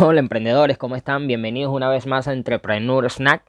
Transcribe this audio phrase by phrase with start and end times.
[0.00, 1.26] Hola emprendedores, ¿cómo están?
[1.26, 3.44] Bienvenidos una vez más a Entrepreneur Snack,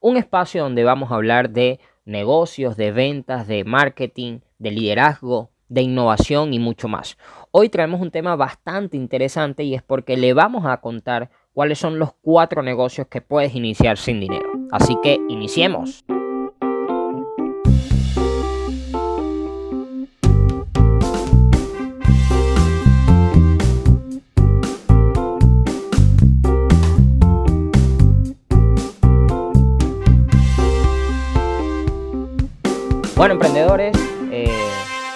[0.00, 5.82] un espacio donde vamos a hablar de negocios, de ventas, de marketing, de liderazgo, de
[5.82, 7.16] innovación y mucho más.
[7.52, 12.00] Hoy traemos un tema bastante interesante y es porque le vamos a contar cuáles son
[12.00, 14.50] los cuatro negocios que puedes iniciar sin dinero.
[14.72, 16.04] Así que iniciemos.
[33.24, 33.96] Bueno, emprendedores,
[34.30, 34.68] eh,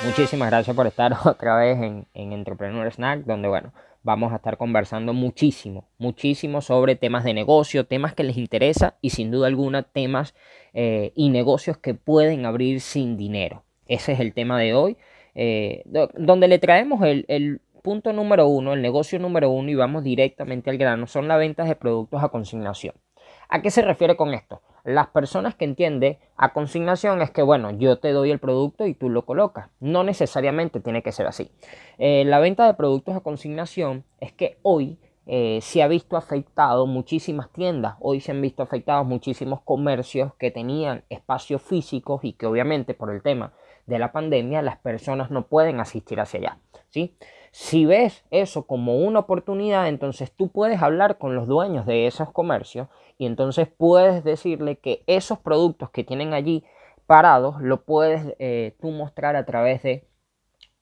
[0.06, 5.12] muchísimas gracias por estar otra vez en, Entrepreneur Snack, donde, bueno, vamos a estar conversando
[5.12, 10.34] muchísimo, muchísimo sobre temas de negocio, temas que les interesa y sin duda alguna temas
[10.72, 13.62] eh, y negocios que pueden abrir sin dinero.
[13.88, 14.96] Ese es el tema de hoy,
[15.34, 20.02] eh, donde le traemos el, el punto número uno, el negocio número uno y vamos
[20.02, 22.94] directamente al grano, son las ventas de productos a consignación.
[23.50, 24.62] ¿A qué se refiere con esto?
[24.88, 28.94] Las personas que entienden a consignación es que, bueno, yo te doy el producto y
[28.94, 29.68] tú lo colocas.
[29.80, 31.50] No necesariamente tiene que ser así.
[31.98, 36.86] Eh, la venta de productos a consignación es que hoy eh, se ha visto afectado
[36.86, 42.46] muchísimas tiendas, hoy se han visto afectados muchísimos comercios que tenían espacios físicos y que
[42.46, 43.52] obviamente por el tema
[43.88, 46.58] de la pandemia las personas no pueden asistir hacia allá.
[46.88, 47.16] ¿sí?
[47.50, 52.30] Si ves eso como una oportunidad, entonces tú puedes hablar con los dueños de esos
[52.30, 56.64] comercios y entonces puedes decirle que esos productos que tienen allí
[57.06, 60.06] parados lo puedes eh, tú mostrar a través de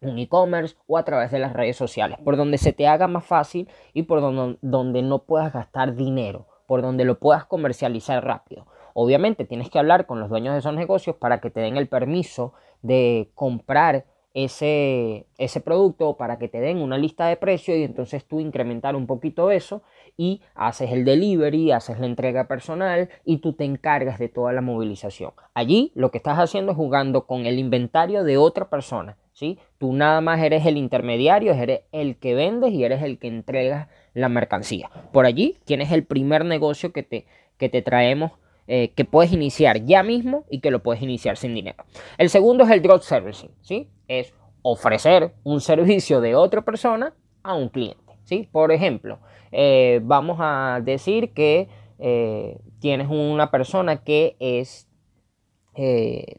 [0.01, 3.25] un e-commerce o a través de las redes sociales, por donde se te haga más
[3.25, 8.67] fácil y por donde, donde no puedas gastar dinero, por donde lo puedas comercializar rápido.
[8.93, 11.87] Obviamente tienes que hablar con los dueños de esos negocios para que te den el
[11.87, 12.55] permiso
[12.87, 14.05] de comprar
[14.37, 18.95] ese, ese producto para que te den una lista de precios y entonces tú incrementar
[18.95, 19.83] un poquito eso
[20.19, 24.61] y haces el delivery, haces la entrega personal y tú te encargas de toda la
[24.61, 25.33] movilización.
[25.55, 29.58] Allí lo que estás haciendo es jugando con el inventario de otra persona, ¿sí?
[29.79, 33.89] Tú nada más eres el intermediario, eres el que vendes y eres el que entregas
[34.13, 34.91] la mercancía.
[35.13, 37.24] Por allí tienes el primer negocio que te,
[37.57, 38.33] que te traemos
[38.69, 41.85] eh, que puedes iniciar ya mismo y que lo puedes iniciar sin dinero.
[42.19, 43.89] El segundo es el drop servicing, ¿sí?
[44.09, 48.49] Es ofrecer un servicio de otra persona a un cliente, ¿sí?
[48.51, 49.21] Por ejemplo,
[49.53, 51.69] eh, vamos a decir que
[52.01, 54.89] eh, tienes una persona que es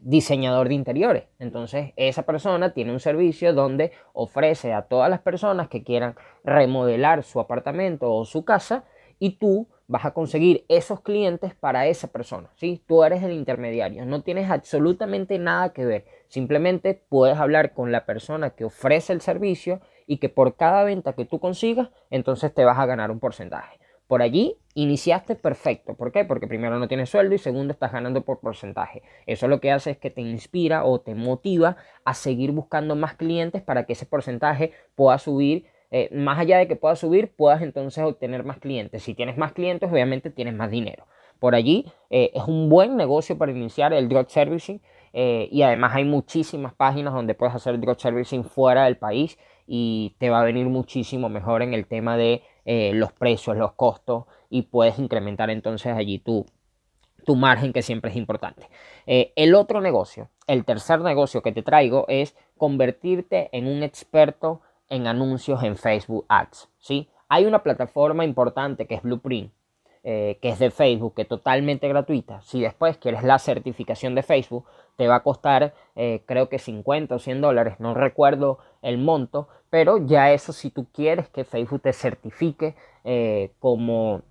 [0.02, 1.24] diseñador de interiores.
[1.38, 7.22] Entonces, esa persona tiene un servicio donde ofrece a todas las personas que quieran remodelar
[7.22, 8.84] su apartamento o su casa
[9.20, 12.82] y tú vas a conseguir esos clientes para esa persona, ¿sí?
[12.86, 18.04] Tú eres el intermediario, no tienes absolutamente nada que ver, simplemente puedes hablar con la
[18.04, 22.64] persona que ofrece el servicio y que por cada venta que tú consigas, entonces te
[22.64, 23.78] vas a ganar un porcentaje.
[24.06, 25.94] Por allí iniciaste perfecto.
[25.94, 26.24] ¿Por qué?
[26.24, 29.02] Porque primero no tienes sueldo y segundo estás ganando por porcentaje.
[29.26, 33.14] Eso lo que hace es que te inspira o te motiva a seguir buscando más
[33.14, 37.62] clientes para que ese porcentaje pueda subir eh, más allá de que puedas subir, puedas
[37.62, 39.02] entonces obtener más clientes.
[39.02, 41.06] Si tienes más clientes, obviamente tienes más dinero.
[41.38, 44.80] Por allí eh, es un buen negocio para iniciar el drop servicing
[45.12, 50.16] eh, y además hay muchísimas páginas donde puedes hacer drop servicing fuera del país y
[50.18, 52.42] te va a venir muchísimo mejor en el tema de
[52.92, 56.44] los precios, los costos y puedes incrementar entonces allí tu,
[57.24, 58.68] tu margen que siempre es importante.
[59.06, 65.06] el otro negocio, el tercer negocio que te traigo es convertirte en un experto en
[65.06, 66.68] anuncios en Facebook Ads.
[66.78, 67.08] ¿sí?
[67.28, 69.52] Hay una plataforma importante que es Blueprint,
[70.04, 72.40] eh, que es de Facebook, que es totalmente gratuita.
[72.42, 74.64] Si después quieres la certificación de Facebook,
[74.96, 79.48] te va a costar eh, creo que 50 o 100 dólares, no recuerdo el monto,
[79.70, 84.22] pero ya eso si tú quieres que Facebook te certifique eh, como,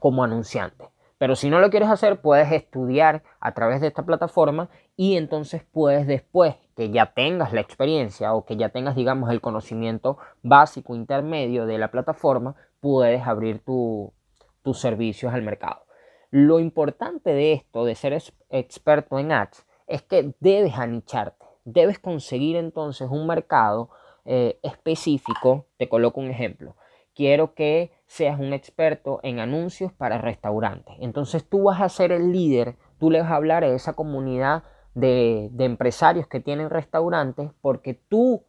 [0.00, 0.93] como anunciante.
[1.18, 5.62] Pero si no lo quieres hacer, puedes estudiar a través de esta plataforma y entonces
[5.70, 10.94] puedes después que ya tengas la experiencia o que ya tengas, digamos, el conocimiento básico
[10.94, 15.84] intermedio de la plataforma, puedes abrir tus servicios al mercado.
[16.30, 18.20] Lo importante de esto, de ser
[18.50, 23.90] experto en ads, es que debes anicharte, debes conseguir entonces un mercado
[24.24, 25.66] eh, específico.
[25.76, 26.76] Te coloco un ejemplo.
[27.14, 30.94] Quiero que seas un experto en anuncios para restaurantes.
[31.00, 34.62] Entonces tú vas a ser el líder, tú le vas a hablar a esa comunidad
[34.94, 38.44] de, empresarios que tienen restaurantes porque tú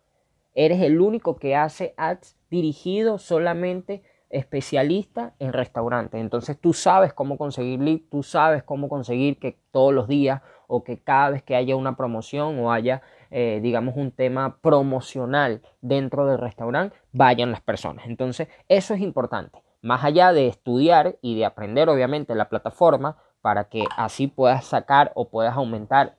[0.53, 6.19] eres el único que hace ads dirigido solamente especialista en restaurantes.
[6.19, 10.83] Entonces tú sabes cómo conseguir lead, tú sabes cómo conseguir que todos los días o
[10.83, 13.01] que cada vez que haya una promoción o haya,
[13.31, 18.05] eh, digamos, un tema promocional dentro del restaurante, vayan las personas.
[18.07, 19.61] Entonces eso es importante.
[19.81, 25.11] más allá de estudiar y de aprender obviamente la plataforma para que así puedas sacar
[25.13, 26.17] o puedas aumentar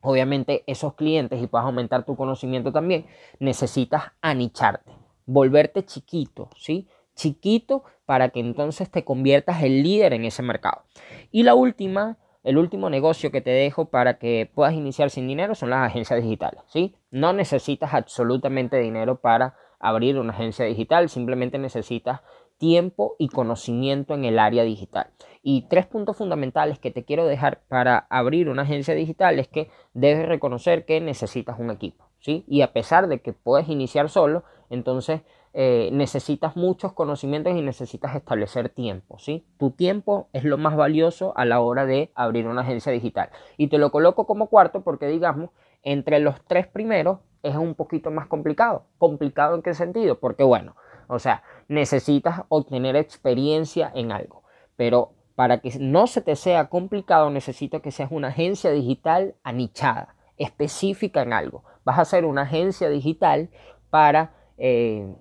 [0.00, 3.06] obviamente esos clientes y puedas aumentar tu conocimiento también,
[3.38, 4.92] necesitas anicharte,
[5.26, 6.88] volverte chiquito, ¿sí?
[7.18, 10.84] Chiquito para que entonces te conviertas el líder en ese mercado.
[11.32, 15.56] Y la última, el último negocio que te dejo para que puedas iniciar sin dinero
[15.56, 16.94] son las agencias digitales, ¿sí?
[17.10, 22.20] No necesitas absolutamente dinero para abrir una agencia digital, simplemente necesitas
[22.56, 25.10] tiempo y conocimiento en el área digital.
[25.42, 29.70] Y tres puntos fundamentales que te quiero dejar para abrir una agencia digital es que
[29.92, 35.22] debes reconocer que necesitas un equipo, Y a pesar de que puedes iniciar solo, entonces
[35.54, 39.46] eh, necesitas muchos conocimientos y necesitas establecer tiempo, ¿sí?
[39.56, 43.30] Tu tiempo es lo más valioso a la hora de abrir una agencia digital.
[43.56, 45.50] Y te lo coloco como cuarto porque, digamos,
[45.82, 48.84] entre los tres primeros es un poquito más complicado.
[48.98, 50.20] ¿Complicado en qué sentido?
[50.20, 50.76] Porque, bueno,
[51.06, 54.42] o sea, necesitas obtener experiencia en algo.
[54.76, 60.14] Pero para que no se te sea complicado, necesito que seas una agencia digital anichada,
[60.36, 61.64] específica en algo.
[61.88, 63.48] Vas a ser una agencia digital
[63.88, 65.16] para eh,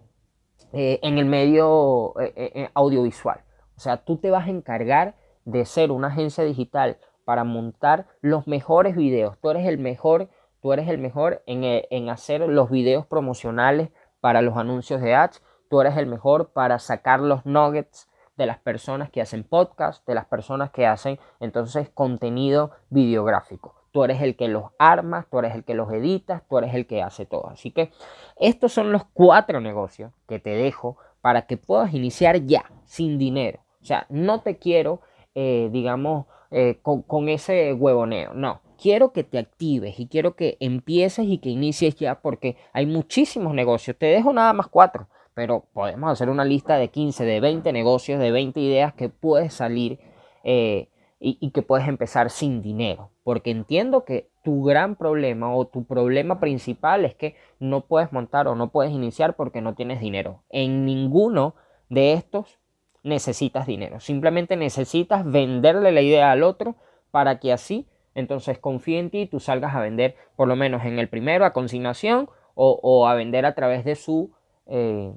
[0.73, 3.39] eh, en el medio eh, audiovisual.
[3.77, 5.15] O sea, tú te vas a encargar
[5.45, 9.37] de ser una agencia digital para montar los mejores videos.
[9.39, 10.29] Tú eres el mejor,
[10.61, 15.41] tú eres el mejor en, en hacer los videos promocionales para los anuncios de ads
[15.69, 20.15] tú eres el mejor para sacar los nuggets de las personas que hacen podcast, de
[20.15, 23.75] las personas que hacen entonces contenido videográfico.
[23.97, 26.85] Tú eres el que los armas, tú eres el que los editas, tú eres el
[26.85, 27.47] que hace todo.
[27.49, 27.89] Así que
[28.35, 33.57] estos son los cuatro negocios que te dejo para que puedas iniciar ya, sin dinero.
[33.81, 35.01] O sea, no te quiero,
[35.33, 38.35] eh, digamos, eh, con, ese huevoneo.
[38.35, 42.85] No, quiero que te actives y quiero que empieces y que inicies ya porque hay
[42.85, 43.97] muchísimos negocios.
[43.97, 48.19] Te dejo nada más cuatro pero podemos hacer una lista de 15, de 20 negocios,
[48.19, 49.99] de 20 ideas que puedes salir
[50.43, 53.09] eh, y, que puedes empezar sin dinero.
[53.23, 58.47] Porque entiendo que tu gran problema o tu problema principal es que no puedes montar
[58.47, 60.43] o no puedes iniciar porque no tienes dinero.
[60.49, 61.55] En ninguno
[61.89, 62.59] de estos
[63.03, 63.99] necesitas dinero.
[63.99, 66.75] Simplemente necesitas venderle la idea al otro
[67.09, 70.85] para que así entonces confíe en ti y tú salgas a vender por lo menos
[70.85, 72.29] en el primero a consignación
[72.59, 74.31] o, a vender a través de su...
[74.65, 75.13] Eh,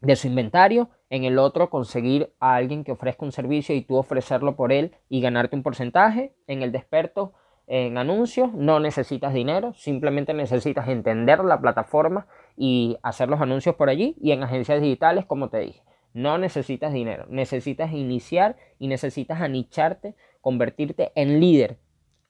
[0.00, 3.96] de su inventario, en el otro conseguir a alguien que ofrezca un servicio y tú
[3.96, 7.30] ofrecerlo por él y ganarte un porcentaje, en el de expertos
[7.68, 12.26] en anuncios no necesitas dinero, simplemente necesitas entender la plataforma
[12.56, 15.82] y hacer los anuncios por allí y en agencias digitales, como te dije,
[16.14, 21.78] no necesitas dinero, necesitas iniciar y necesitas anicharte, convertirte en líder,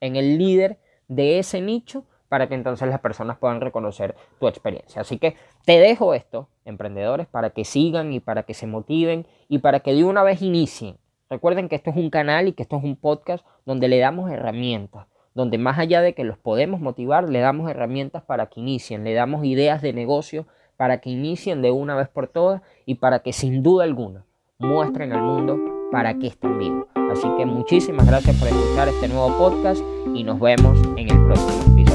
[0.01, 0.77] en el líder
[1.07, 5.01] de ese nicho para que entonces las personas puedan reconocer tu experiencia.
[5.01, 5.35] Así que
[5.65, 9.93] te dejo esto, emprendedores, para que sigan y para que se motiven y para que
[9.93, 10.97] de una vez inicien.
[11.29, 14.31] Recuerden que esto es un canal y que esto es un podcast donde le damos
[14.31, 19.03] herramientas, donde más allá de que los podemos motivar, le damos herramientas para que inicien,
[19.03, 20.47] le damos ideas de negocio
[20.77, 24.25] para que inicien de una vez por todas y para que sin duda alguna
[24.59, 25.57] muestren al mundo
[25.91, 26.85] para qué están vivos.
[27.11, 29.81] Así que muchísimas gracias por escuchar este nuevo podcast
[30.13, 31.88] y nos vemos en el próximo episodio.